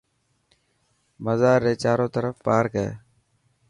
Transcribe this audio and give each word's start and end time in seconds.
مزار 1.25 1.59
ري 1.65 1.73
چارو 1.83 2.07
ترف 2.13 2.35
پارڪ 2.45 2.71
هي. 2.81 2.89